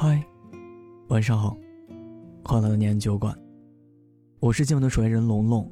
[0.00, 0.24] 嗨，
[1.08, 1.56] 晚上好，
[2.44, 3.36] 欢迎来到念安酒馆，
[4.38, 5.68] 我是今晚的守夜人龙龙。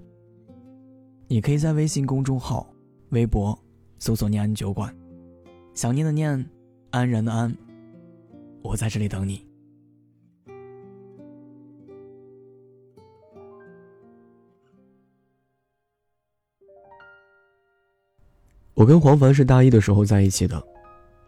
[1.28, 2.66] 你可以在微信公众号、
[3.10, 3.56] 微博
[4.00, 4.92] 搜索“念安酒馆”，
[5.74, 6.44] 想念的念，
[6.90, 7.56] 安然的安，
[8.62, 9.46] 我在这里等你。
[18.74, 20.60] 我跟黄凡是大一的时候在一起的，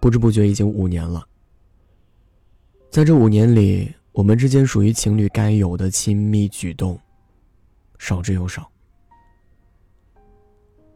[0.01, 1.25] 不知不觉已经五年了。
[2.91, 6.99] 在这五年里，我们之间属于情侣该有的亲密举动，
[7.99, 8.69] 少之又少。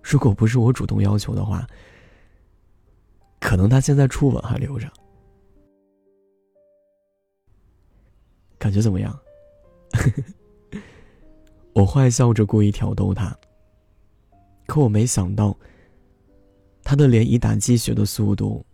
[0.03, 1.67] 如果不是我主动要求的话，
[3.39, 4.91] 可能他现在初吻还留着。
[8.59, 9.17] 感觉怎么样？
[11.75, 13.37] 我坏笑着故意挑逗他，
[14.67, 15.57] 可我没想到，
[16.83, 18.65] 他的脸以打鸡血的速度，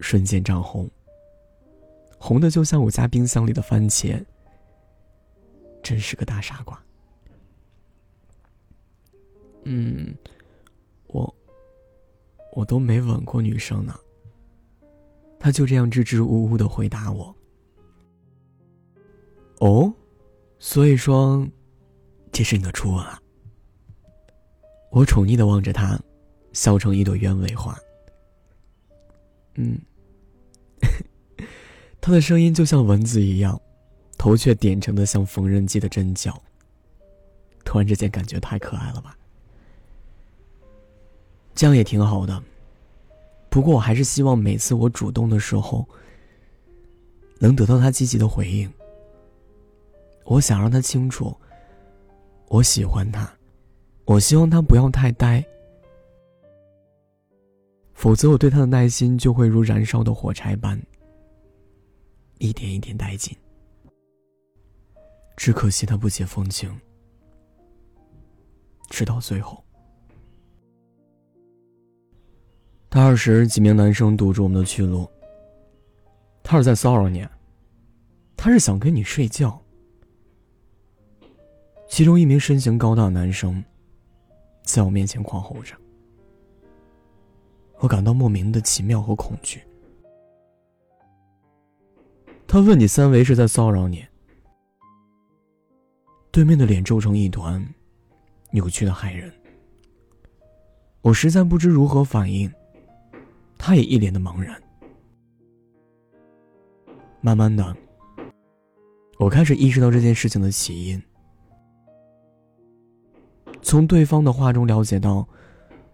[0.00, 0.88] 瞬间涨红。
[2.18, 4.24] 红的就像我家冰箱里的番茄，
[5.82, 6.80] 真是个大傻瓜。
[9.64, 10.14] 嗯，
[11.06, 11.34] 我
[12.52, 13.94] 我都没吻过女生呢。
[15.38, 17.34] 他就这样支支吾吾的回答我。
[19.60, 19.92] 哦，
[20.58, 21.46] 所以说，
[22.32, 23.22] 这是你的初吻啊？
[24.90, 26.00] 我宠溺的望着他，
[26.52, 27.78] 笑成一朵鸢尾花。
[29.54, 29.80] 嗯。
[32.08, 33.60] 他的声音就像蚊子一样，
[34.16, 36.42] 头却点成的像缝纫机的针脚。
[37.66, 39.14] 突然之间感觉太可爱了吧？
[41.54, 42.42] 这样也挺好的。
[43.50, 45.86] 不过我还是希望每次我主动的时候，
[47.40, 48.72] 能得到他积极的回应。
[50.24, 51.36] 我想让他清楚，
[52.46, 53.30] 我喜欢他，
[54.06, 55.44] 我希望他不要太呆，
[57.92, 60.80] 否则我对他的耐心就会如燃烧的火柴般。
[62.38, 63.36] 一点一点殆尽，
[65.36, 66.74] 只可惜他不解风情，
[68.88, 69.62] 直到最后。
[72.88, 75.08] 大二时，几名男生堵住我们的去路。
[76.42, 77.26] 他是在骚扰你，
[78.36, 79.60] 他是想跟你睡觉。
[81.88, 83.62] 其中一名身形高大的男生，
[84.62, 85.74] 在我面前狂吼着，
[87.78, 89.62] 我感到莫名的奇妙和恐惧。
[92.50, 94.02] 他问你三维是在骚扰你。
[96.32, 97.62] 对面的脸皱成一团，
[98.52, 99.30] 扭曲的骇人。
[101.02, 102.50] 我实在不知如何反应，
[103.58, 104.58] 他也一脸的茫然。
[107.20, 107.76] 慢慢的，
[109.18, 111.02] 我开始意识到这件事情的起因。
[113.60, 115.28] 从对方的话中了解到，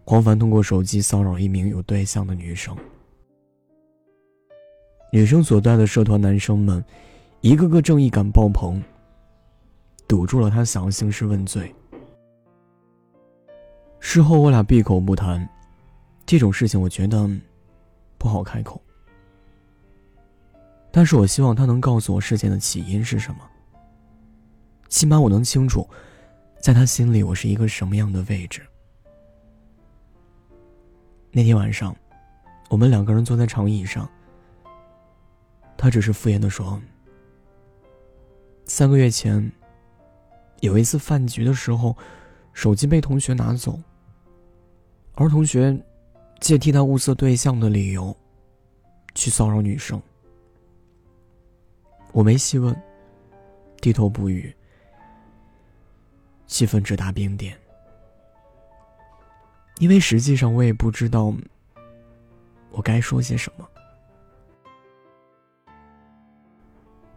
[0.05, 2.77] 黄凡通过手机骚扰一名有对象的女生。
[5.15, 6.85] 女生所在的社团，男生们
[7.41, 8.83] 一个个正义感爆棚，
[10.09, 11.73] 堵住了他想要兴师问罪。
[14.01, 15.49] 事后我俩闭口不谈，
[16.27, 17.31] 这种事情我觉得
[18.19, 18.83] 不好开口。
[20.91, 23.49] 但是我希望他能告诉我事件的起因是什么，
[24.89, 25.89] 起码我能清楚，
[26.61, 28.63] 在他心里我是一个什么样的位置。
[31.31, 31.97] 那天晚上，
[32.69, 34.11] 我们两个人坐在长椅上。
[35.77, 36.81] 他只是敷衍的说
[38.65, 39.53] ：“三个月前，
[40.61, 41.97] 有一次饭局的时候，
[42.53, 43.79] 手机被同学拿走。
[45.15, 45.79] 而同学
[46.41, 48.17] 借替他物色对象的理由，
[49.15, 50.01] 去骚扰女生。
[52.13, 52.75] 我没细问，
[53.81, 54.55] 低头不语，
[56.47, 57.59] 气氛直达冰点。
[59.79, 61.35] 因为实际上我也不知道，
[62.71, 63.69] 我该说些什么。”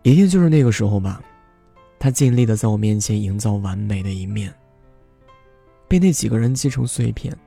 [0.07, 1.21] 一定就是那个时候吧，
[1.99, 4.55] 他尽力的在我面前营造完美的一面，
[5.85, 7.37] 被那几个人击成碎片。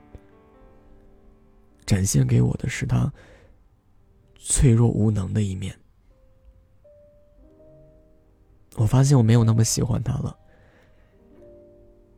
[1.87, 3.11] 展现给我的是他
[4.37, 5.75] 脆弱无能的一面。
[8.77, 10.37] 我发现我没有那么喜欢他了，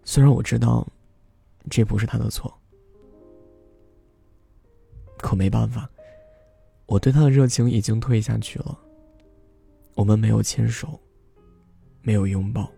[0.03, 0.85] 虽然我知道
[1.71, 2.53] 这不是他的错，
[5.19, 5.88] 可没办法，
[6.87, 8.77] 我对他的热情已经退下去了。
[9.94, 10.99] 我们没有牵手，
[12.00, 12.71] 没有拥抱，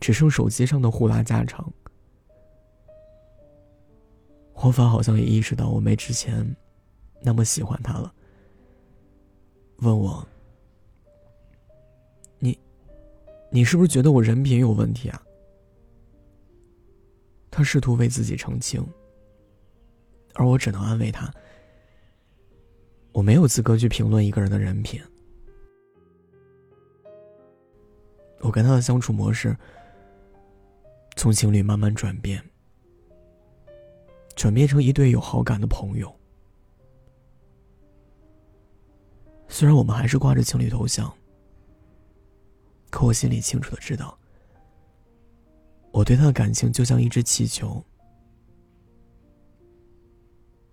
[0.00, 1.72] 只剩手机上的互拉家常。
[4.52, 6.44] 黄凡好像也意识到我没之前
[7.22, 8.12] 那么喜欢他了，
[9.78, 10.26] 问我
[12.40, 12.58] ：“你，
[13.50, 15.22] 你是不是觉得我人品有问题啊？”
[17.50, 18.84] 他试图为自己澄清，
[20.34, 21.32] 而我只能安慰他。
[23.18, 25.02] 我没有资格去评论一个人的人品。
[28.38, 29.56] 我跟他的相处模式，
[31.16, 32.40] 从情侣慢慢转变，
[34.36, 36.14] 转变成一对有好感的朋友。
[39.48, 41.12] 虽然我们还是挂着情侣头像，
[42.88, 44.16] 可我心里清楚的知道，
[45.90, 47.84] 我对他的感情就像一只气球，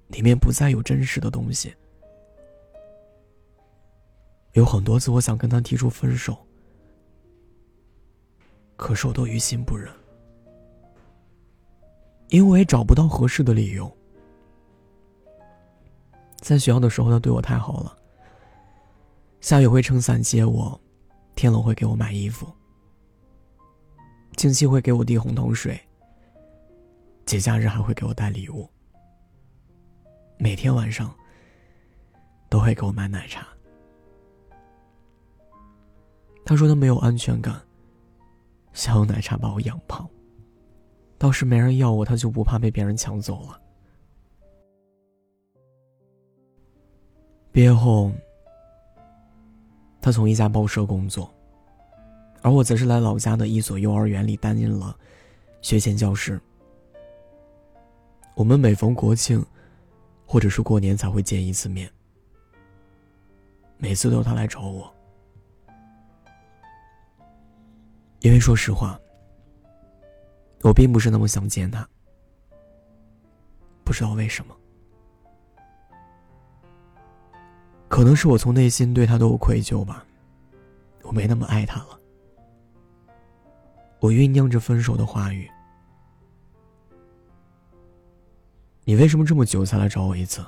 [0.09, 1.73] 里面不再有真实的东西。
[4.55, 6.37] 有很多次，我想跟他提出分手。
[8.77, 9.93] 可是我都于心不忍，
[12.29, 13.89] 因为找不到合适的理由。
[16.39, 17.97] 在学校的时候，他对我太好了。
[19.41, 20.79] 下雨会撑伞接我，
[21.35, 22.47] 天冷会给我买衣服，
[24.37, 25.77] 近期会给我递红糖水，
[27.25, 28.69] 节假日还会给我带礼物，
[30.37, 31.13] 每天晚上
[32.49, 33.45] 都会给我买奶茶。
[36.45, 37.59] 他说他没有安全感。
[38.71, 40.07] 想用奶茶把我养胖。
[41.17, 43.61] 倒是没人要我，他就不怕被别人抢走了。
[47.53, 48.11] 毕业后，
[50.01, 51.33] 他从一家报社工作，
[52.41, 54.93] 而我则是来老家的一所幼儿园里担任了
[55.61, 56.39] 学前教师。
[58.35, 59.43] 我们每逢国庆，
[60.25, 61.89] 或者是过年才会见一次面，
[63.77, 64.93] 每次都是他来找我。
[68.25, 68.99] 因为说实话，
[70.63, 71.87] 我并不是那么想见他。
[73.83, 74.57] 不知道为什么，
[77.87, 80.03] 可能是我从内心对他都有愧疚吧，
[81.03, 81.99] 我没那么爱他了。
[83.99, 85.47] 我酝酿着分手的话语，
[88.85, 90.43] 你为什么这么久才来找我一次？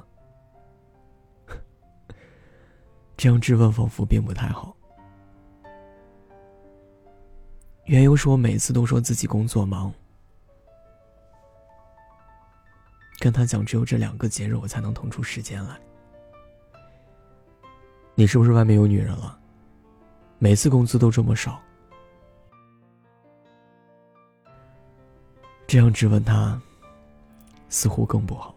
[3.15, 4.75] 这样质问仿佛并不太好。
[7.87, 9.93] 缘由是我每次都说自己工作忙，
[13.17, 15.79] 跟他讲只有这两个节日我才能腾出时间来。
[18.13, 19.39] 你是不是外面有女人了？
[20.37, 21.61] 每次工资都这么少，
[25.65, 26.61] 这样质问他，
[27.69, 28.53] 似乎更不好，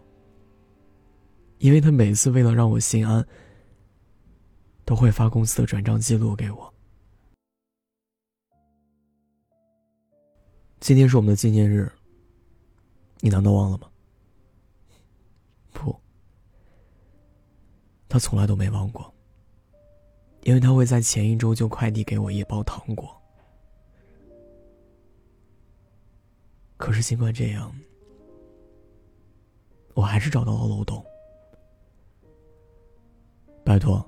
[1.58, 3.24] 因为他每次为了让我心安，
[4.84, 6.74] 都会发公司的转账记录给我。
[10.80, 11.92] 今天是我们的纪念日，
[13.20, 13.86] 你难道忘了吗？
[15.72, 15.94] 不，
[18.08, 19.12] 他从来都没忘过，
[20.42, 23.14] 因为他会在前一周就快递给我一包糖果。
[26.78, 27.70] 可是尽管这样，
[29.92, 31.04] 我还是找到了漏洞。
[33.62, 34.02] 拜托，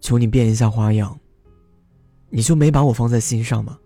[0.00, 1.18] 求你变一下花样，
[2.30, 3.80] 你就没把我放在心上吗？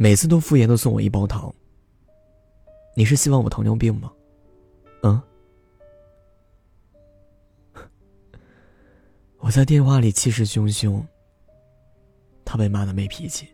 [0.00, 1.52] 每次都敷衍的送我一包糖。
[2.94, 4.12] 你是希望我糖尿病吗？
[5.02, 5.20] 嗯。
[9.38, 11.04] 我在电话里气势汹汹。
[12.44, 13.48] 他被骂的没脾气。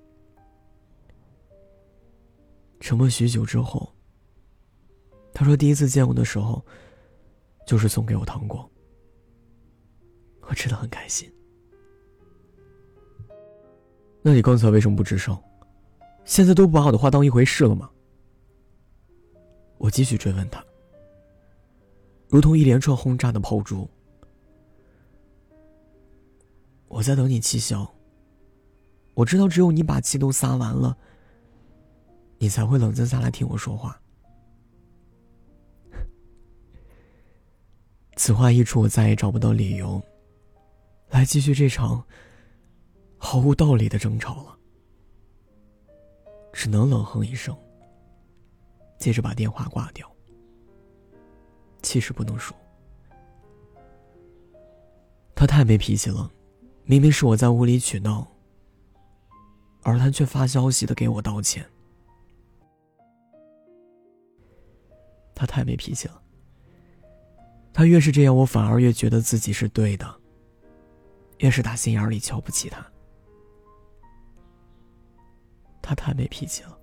[2.78, 3.90] 沉默许久之后，
[5.32, 6.62] 他说：“第一次见我的时候，
[7.66, 8.70] 就是送给我糖果。
[10.42, 11.28] 我吃的很开心。
[14.20, 15.34] 那你刚才为什么不吱声？”
[16.24, 17.90] 现在都不把我的话当一回事了吗？
[19.78, 20.64] 我继续追问他，
[22.28, 23.88] 如同一连串轰炸的炮竹。
[26.88, 27.88] 我在等你气消。
[29.14, 30.96] 我知道，只有你把气都撒完了，
[32.38, 34.00] 你才会冷静下来听我说话。
[38.16, 40.02] 此话一出，我再也找不到理由
[41.10, 42.02] 来继续这场
[43.18, 44.58] 毫无道理的争吵了。
[46.54, 47.54] 只能冷哼一声，
[48.96, 50.08] 接着把电话挂掉。
[51.82, 52.54] 气势不能输，
[55.34, 56.30] 他太没脾气了。
[56.84, 58.26] 明明是我在无理取闹，
[59.82, 61.68] 而他却发消息的给我道歉。
[65.34, 66.22] 他太没脾气了。
[67.72, 70.20] 他越是这样，我反而越觉得自己是对的。
[71.38, 72.86] 越是打心眼里瞧不起他。
[75.94, 76.78] 太没脾气了，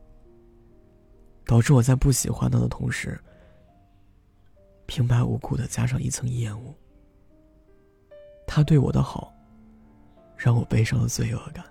[1.45, 3.19] 导致我在不喜欢他的同时，
[4.85, 6.73] 平白无故的加上一层厌恶。
[8.47, 9.33] 他对我的好，
[10.35, 11.63] 让我背上了罪恶感。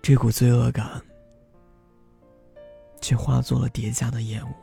[0.00, 1.02] 这股罪恶感，
[3.00, 4.54] 却化作了叠加的厌恶。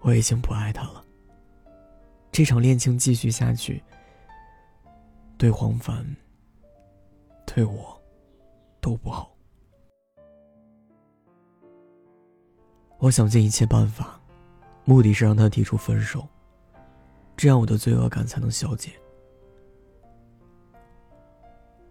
[0.00, 1.04] 我已经不爱他了。
[2.32, 3.80] 这场恋情继续下去，
[5.38, 6.04] 对黄凡，
[7.54, 8.00] 对我，
[8.80, 9.36] 都不好。
[12.96, 14.18] 我想尽一切办法，
[14.86, 16.26] 目的是让他提出分手，
[17.36, 18.92] 这样我的罪恶感才能消解。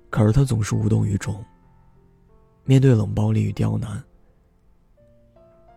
[0.09, 1.45] 可是他总是无动于衷。
[2.63, 4.03] 面对冷暴力与刁难，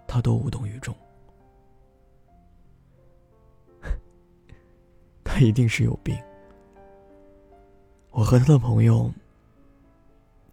[0.07, 0.95] 他都无动于衷。
[5.23, 6.17] 他一定是有病。
[8.11, 9.13] 我和他的朋友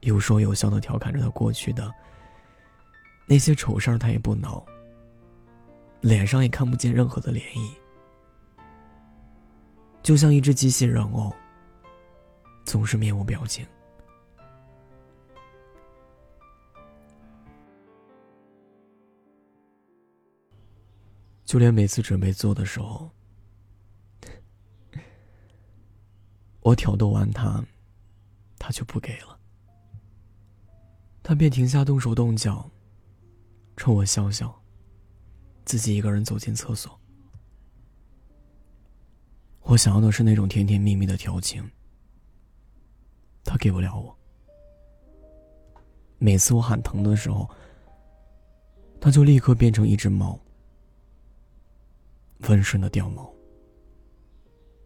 [0.01, 1.91] 有说有笑的调侃着他过去的
[3.25, 4.65] 那些丑事儿，他也不恼，
[6.01, 7.72] 脸上也看不见任何的涟漪，
[10.03, 11.34] 就像一只机器人偶，
[12.65, 13.65] 总是面无表情。
[21.46, 23.10] 就连每次准备做的时候，
[26.62, 27.62] 我挑逗完他，
[28.58, 29.38] 他就不给了。
[31.31, 32.69] 他便停下动手动脚，
[33.77, 34.53] 冲我笑笑，
[35.63, 37.00] 自己一个人走进厕所。
[39.61, 41.65] 我想要的是那种甜甜蜜蜜的调情，
[43.45, 44.13] 他给不了我。
[46.17, 47.50] 每次我喊疼的时候，
[49.00, 50.38] 他就立刻变成一只猫。
[52.50, 53.33] 温顺的掉毛，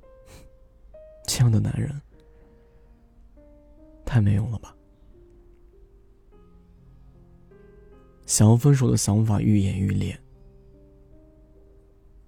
[1.26, 2.00] 这样的男人
[4.06, 4.76] 太没用了吧！
[8.26, 10.18] 想要分手的想法愈演愈烈，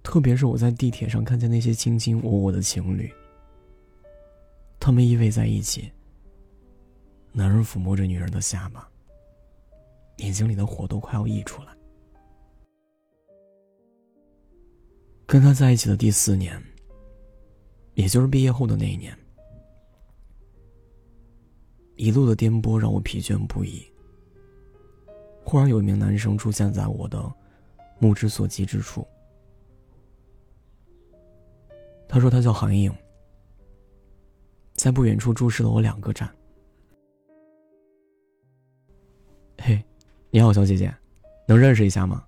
[0.02, 3.12] 特别是我在地铁上看见那些卿卿我我的情侣，
[4.78, 5.90] 他们依偎在一起，
[7.32, 8.88] 男人抚摸着女人的下巴，
[10.18, 11.76] 眼睛里的火都快要溢出来。
[15.26, 16.62] 跟他在一起的第四年，
[17.94, 19.14] 也就是毕业后的那一年，
[21.96, 23.84] 一路的颠簸让我疲倦不已。
[25.48, 27.18] 忽然有一名男生出现在我的
[27.98, 29.08] 目之所及之处，
[32.06, 32.94] 他说他叫韩影，
[34.74, 36.30] 在不远处注视了我两个站。
[39.56, 39.82] 嘿，
[40.28, 40.94] 你好，小姐姐，
[41.46, 42.22] 能认识一下吗？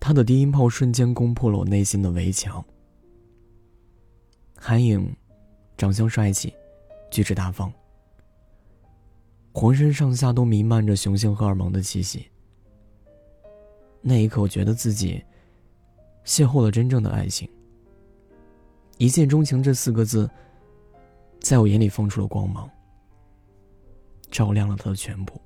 [0.00, 2.64] 他的低音炮瞬间攻破了我内心的围墙。
[4.56, 5.14] 韩影，
[5.76, 6.54] 长相帅气，
[7.10, 7.70] 举止大方，
[9.58, 12.30] 浑身上下都弥漫着雄性荷尔蒙的气息。
[14.00, 15.20] 那一刻，我觉得自己
[16.24, 17.50] 邂逅了真正的爱情。
[18.98, 20.30] 一见钟情这四个字，
[21.40, 22.70] 在我眼里放出了光芒，
[24.30, 25.40] 照亮了他的全部。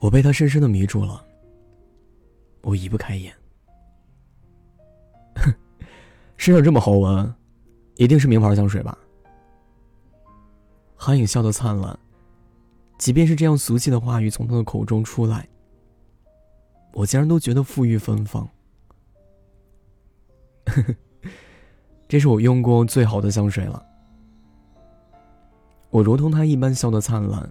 [0.00, 1.22] 我被他深深的迷住了，
[2.62, 3.34] 我移不开眼。
[5.34, 5.52] 哼，
[6.38, 7.34] 身上这么好闻，
[7.96, 8.96] 一定是名牌香水吧？
[10.96, 11.96] 韩影笑得灿烂，
[12.98, 15.48] 即便是这样俗气的话语从他的口中出来，
[16.92, 18.48] 我竟然都觉得馥郁芬芳。
[22.08, 23.84] 这是我用过最好的香水了。
[25.90, 27.50] 我如同他一般笑得灿烂，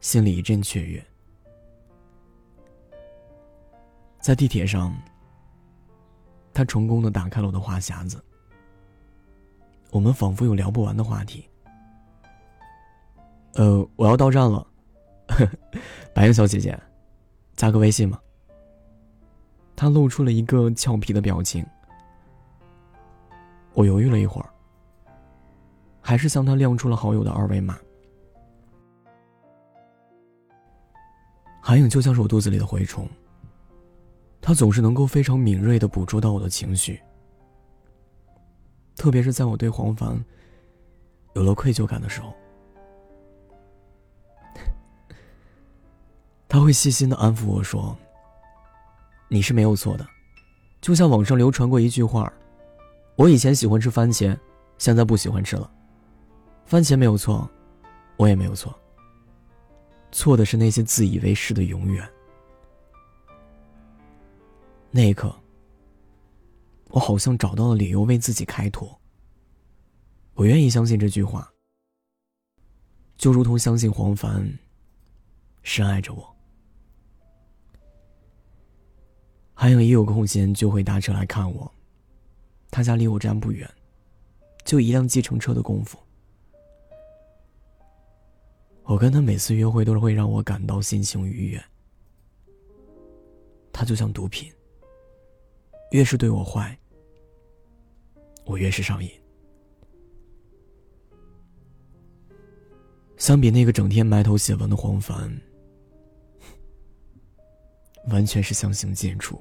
[0.00, 1.04] 心里一阵雀跃。
[4.20, 4.94] 在地铁上，
[6.54, 8.22] 他成功的打开了我的话匣子。
[9.90, 11.49] 我们仿佛有聊不完的话题。
[13.54, 14.66] 呃，我要到站了，
[16.14, 16.78] 白云小姐姐，
[17.56, 18.18] 加个微信吗？
[19.74, 21.64] 他露出了一个俏皮的表情。
[23.72, 24.50] 我犹豫了一会儿，
[26.00, 27.78] 还是向他亮出了好友的二维码。
[31.60, 33.08] 韩影就像是我肚子里的蛔虫。
[34.40, 37.00] 她总是能够非常敏锐的捕捉到我的情绪，
[38.96, 40.18] 特别是在我对黄凡
[41.34, 42.34] 有了愧疚感的时候，
[46.50, 47.96] 他会细心的安抚我说
[49.30, 50.04] ：“你是没有错的，
[50.80, 52.30] 就像网上流传过一句话，
[53.14, 54.36] 我以前喜欢吃番茄，
[54.76, 55.72] 现在不喜欢吃了。
[56.66, 57.48] 番茄没有错，
[58.16, 58.76] 我也没有错。
[60.10, 62.04] 错的是那些自以为是的永远。”
[64.90, 65.32] 那一刻，
[66.88, 69.00] 我好像找到了理由为自己开脱。
[70.34, 71.48] 我愿意相信这句话，
[73.16, 74.52] 就如同相信黄凡
[75.62, 76.36] 深爱着我。
[79.60, 81.70] 还有一有空闲就会搭车来看我，
[82.70, 83.70] 他家离我站不远，
[84.64, 85.98] 就一辆计程车的功夫。
[88.84, 91.62] 我跟他每次约会都是会让我感到心情愉悦，
[93.70, 94.50] 他就像毒品，
[95.90, 96.74] 越是对我坏，
[98.46, 99.10] 我越是上瘾。
[103.18, 105.38] 相比那个整天埋头写文的黄凡，
[108.06, 109.38] 完全是相形见绌。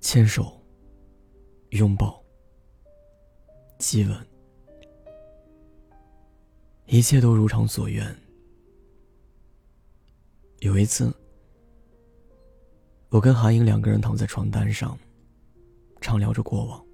[0.00, 0.58] 牵手、
[1.70, 2.22] 拥抱、
[3.78, 4.16] 激吻，
[6.86, 8.16] 一切都如常所愿。
[10.60, 11.12] 有一次，
[13.10, 14.98] 我跟韩英两个人躺在床单上，
[16.00, 16.84] 畅聊着过往。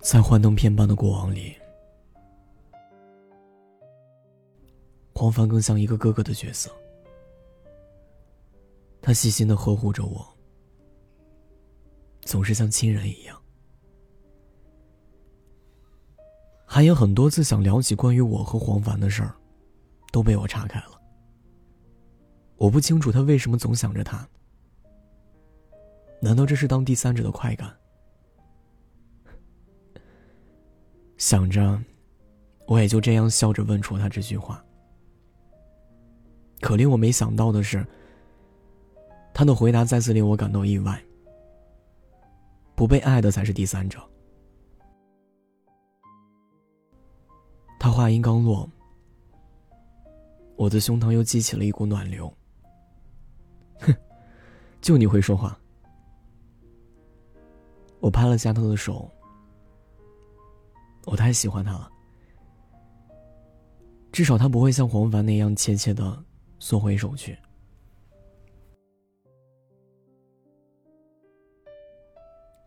[0.00, 1.52] 在幻灯片般的过往里，
[5.12, 6.70] 黄凡更像一个哥哥的角色。
[9.02, 10.37] 他细心的呵护着我，
[12.28, 13.40] 总是像亲人一样。
[16.66, 19.34] 还有很多次想聊起关于我和黄凡的事儿，
[20.12, 21.00] 都被我岔开了。
[22.58, 24.28] 我不清楚他为什么总想着他，
[26.20, 27.74] 难道这是当第三者的快感？
[31.16, 31.82] 想着，
[32.66, 34.62] 我也就这样笑着问出他这句话。
[36.60, 37.86] 可令我没想到的是，
[39.32, 41.02] 他的回答再次令我感到意外。
[42.78, 44.00] 不被爱的才是第三者。
[47.76, 48.70] 他话音刚落，
[50.54, 52.32] 我的胸膛又激起了一股暖流。
[53.80, 53.92] 哼
[54.80, 55.58] 就你会说话。
[57.98, 59.10] 我拍了下他的手，
[61.04, 61.90] 我太喜欢他了。
[64.12, 66.24] 至少他不会像黄凡那样怯怯的
[66.60, 67.36] 缩回手去。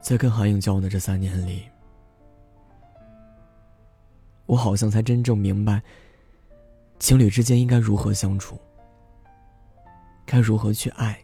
[0.01, 1.63] 在跟韩颖交往的这三年里，
[4.45, 5.81] 我好像才真正明白，
[6.99, 8.59] 情侣之间应该如何相处，
[10.25, 11.19] 该如何去爱。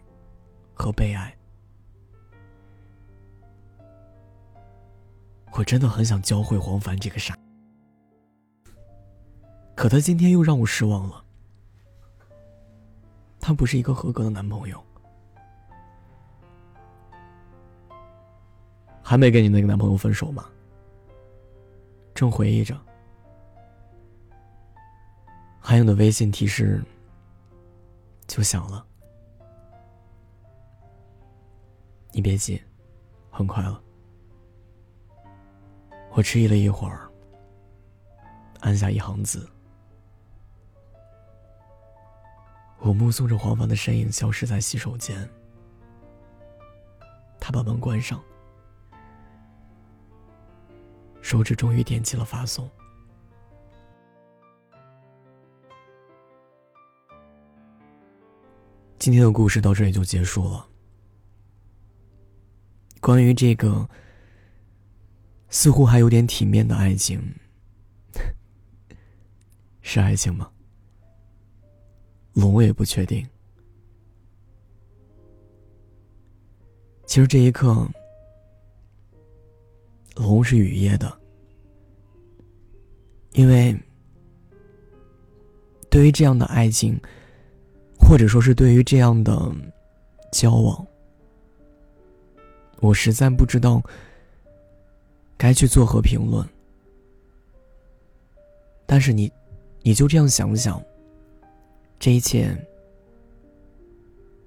[0.79, 1.35] 和被爱，
[5.53, 7.35] 我真的很想教会黄凡这个傻，
[9.73, 11.25] 可他今天又让我失望了。
[13.39, 14.79] 他不是一个合格的男朋友。
[19.09, 20.49] 还没跟你那个男朋友分手吗？
[22.13, 22.77] 正回忆着，
[25.61, 26.83] 韩颖的微信提示
[28.27, 28.85] 就响了。
[32.11, 32.61] 你别急，
[33.31, 33.81] 很快了。
[36.11, 37.09] 我迟疑了一会儿，
[38.59, 39.49] 按下一行字。
[42.79, 45.25] 我目送着黄凡的身影消失在洗手间，
[47.39, 48.21] 他把门关上，
[51.27, 52.71] 手指终于点击了发送。
[58.97, 60.65] 今天的故事到这里就结束了。
[63.01, 63.89] 关于这个
[65.49, 67.21] 似乎还有点体面的爱情，
[69.83, 70.49] 是爱情吗？
[72.35, 73.27] 龙我也不确定。
[77.05, 77.85] 其实这一刻，
[80.15, 81.16] 龙是雨夜的，
[83.37, 83.73] 因为
[85.91, 86.99] 对于这样的爱情，
[87.99, 89.39] 或者说是对于这样的
[90.31, 90.85] 交往。
[92.79, 93.79] 我实在不知道
[95.37, 96.43] 该去做何评论，
[98.87, 99.31] 但是你，
[99.83, 100.81] 你就这样想想，
[101.99, 102.49] 这一切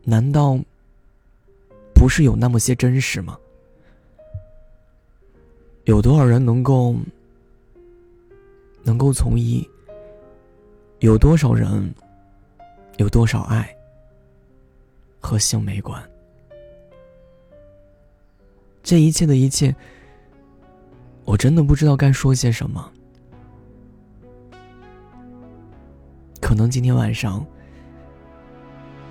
[0.03, 0.59] 难道
[1.95, 3.39] 不是有那么些真实吗？
[5.85, 6.97] 有多少人能够
[8.91, 9.65] 能够从一？
[10.99, 11.95] 有多少人
[12.97, 13.73] 有多少爱
[15.21, 16.03] 和性没关？
[18.83, 19.73] 这一切的一切，
[21.25, 22.91] 我真的不知道该说些什么。
[26.41, 27.47] 可能今天晚上，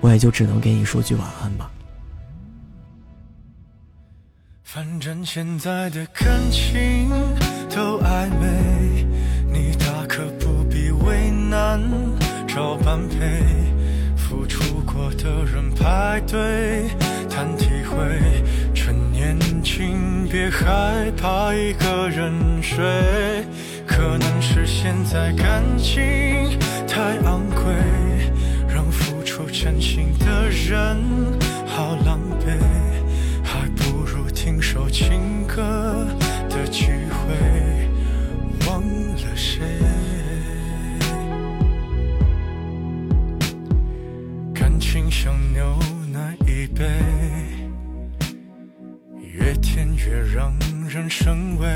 [0.01, 1.71] 我也就只能给你说句晚安吧。
[4.61, 7.09] 反正现在的感情
[7.69, 9.07] 都暧昧，
[12.47, 13.43] 找般配，
[14.15, 16.89] 付出过的人排队
[17.29, 18.43] 谈体会。
[18.73, 22.77] 趁年轻，别害怕一个人睡。
[23.85, 25.99] 可能是现在感情
[26.87, 27.73] 太昂贵，
[28.67, 30.97] 让付出真心的人
[31.65, 32.57] 好狼狈，
[33.43, 36.07] 还不如听首情歌
[36.49, 37.89] 的机会，
[38.67, 39.59] 忘了谁。
[45.21, 45.77] 像牛
[46.13, 46.85] 奶一杯，
[49.21, 51.67] 越甜越让人生畏，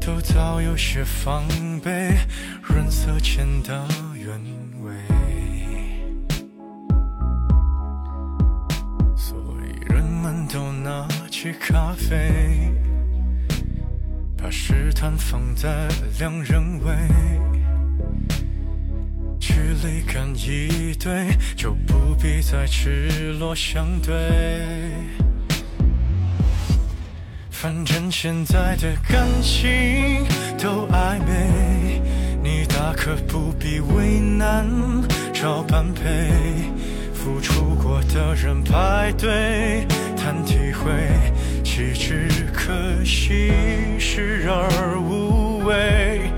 [0.00, 1.46] 都早有些防
[1.84, 2.16] 备，
[2.62, 4.40] 润色前的原
[4.82, 4.90] 味。
[9.14, 9.36] 所
[9.66, 12.72] 以人们都拿起咖啡，
[14.34, 15.88] 把试探放在
[16.18, 17.67] 两人位。
[19.48, 24.14] 距离感一对，就不必再赤裸相对。
[27.50, 30.26] 反正现在的感情
[30.58, 32.02] 都暧昧，
[32.42, 34.68] 你大可不必为难
[35.32, 36.30] 找般配。
[37.14, 40.92] 付出过的人排队谈体会，
[41.64, 42.70] 岂止可
[43.02, 43.50] 惜
[43.98, 46.30] 视而无味。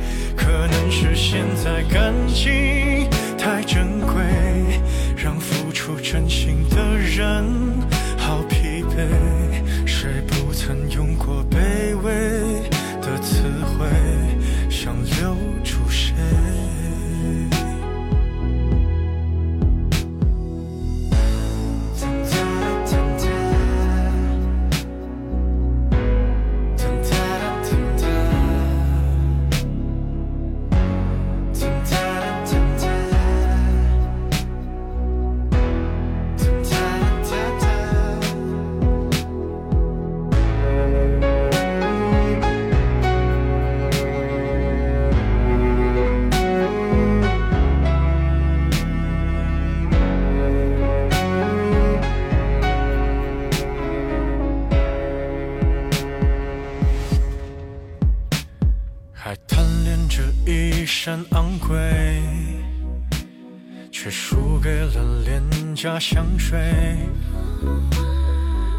[0.90, 4.24] 是现在感情太珍贵，
[5.16, 7.44] 让付出真心的人
[66.00, 66.58] 香水。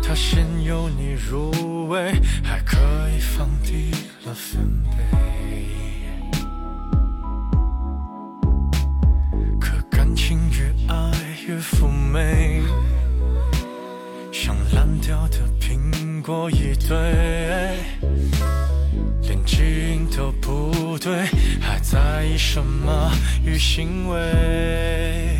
[0.03, 2.77] 它先由你入味，还可
[3.15, 3.91] 以放低
[4.25, 4.97] 了分贝。
[9.59, 11.13] 可感情越爱
[11.47, 12.63] 越妩媚，
[14.33, 16.97] 像烂掉的苹果一堆。
[19.21, 21.27] 连基因都不对，
[21.61, 23.11] 还在意什么
[23.45, 25.39] 与行为？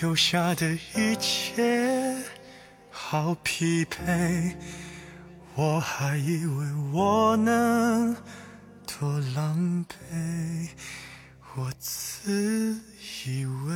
[0.00, 2.16] 丢下的一切。
[2.90, 4.54] 好疲惫，
[5.54, 8.16] 我还以为我能
[8.86, 10.68] 多狼狈，
[11.54, 12.80] 我自
[13.26, 13.74] 以为。